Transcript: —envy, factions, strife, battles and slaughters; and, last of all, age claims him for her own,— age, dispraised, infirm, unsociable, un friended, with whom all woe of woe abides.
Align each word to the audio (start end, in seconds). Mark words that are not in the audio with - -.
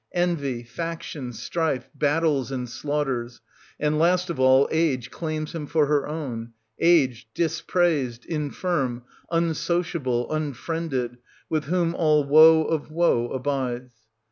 —envy, 0.25 0.63
factions, 0.63 1.39
strife, 1.39 1.87
battles 1.93 2.51
and 2.51 2.67
slaughters; 2.67 3.39
and, 3.79 3.99
last 3.99 4.31
of 4.31 4.39
all, 4.39 4.67
age 4.71 5.11
claims 5.11 5.53
him 5.53 5.67
for 5.67 5.85
her 5.85 6.07
own,— 6.07 6.51
age, 6.79 7.27
dispraised, 7.35 8.25
infirm, 8.25 9.03
unsociable, 9.29 10.25
un 10.31 10.53
friended, 10.53 11.19
with 11.51 11.65
whom 11.65 11.93
all 11.93 12.23
woe 12.23 12.63
of 12.63 12.89
woe 12.89 13.27
abides. 13.27 13.93